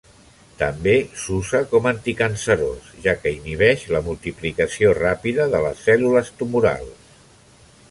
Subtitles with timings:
[0.59, 7.17] També s'usa com anticancerós, ja que inhibeix la multiplicació ràpida de les cèl·lules tumorals.